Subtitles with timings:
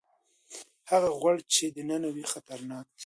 [0.89, 2.99] هغه غوړ چې دننه وي خطرناک دي.